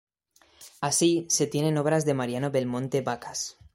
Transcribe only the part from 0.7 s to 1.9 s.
Así, se tienen